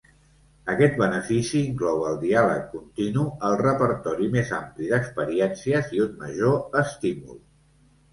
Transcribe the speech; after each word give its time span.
Aquest 0.75 0.95
benefici 0.99 1.59
inclou 1.65 1.99
el 2.11 2.15
diàleg 2.23 2.63
continu, 2.71 3.25
el 3.49 3.57
repertori 3.61 4.29
més 4.37 4.49
ampli 4.61 4.89
d'experiències 4.93 5.93
i 5.99 6.03
un 6.07 6.17
major 6.25 6.81
estímul. 6.83 7.37